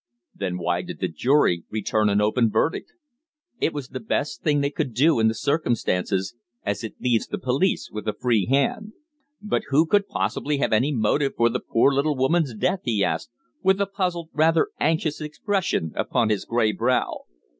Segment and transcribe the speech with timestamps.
[0.33, 2.91] "Then why did the jury return an open verdict?"
[3.59, 6.33] "It was the best thing they could do in the circumstances,
[6.65, 8.93] as it leaves the police with a free hand."
[9.43, 13.29] "But who could possibly have any motive for the poor little woman's death?" he asked,
[13.61, 17.25] with a puzzled, rather anxious expression upon his grey brow.